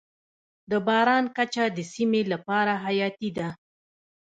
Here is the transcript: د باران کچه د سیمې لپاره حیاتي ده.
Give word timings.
د 0.69 0.71
باران 0.87 1.25
کچه 1.35 1.65
د 1.77 1.79
سیمې 1.93 2.21
لپاره 2.33 2.73
حیاتي 2.85 3.29
ده. 3.37 3.49